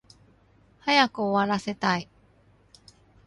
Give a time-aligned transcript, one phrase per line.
[0.83, 2.09] 早く終わらせたい